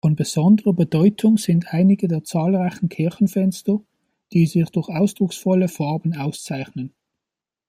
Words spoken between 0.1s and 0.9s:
besonderer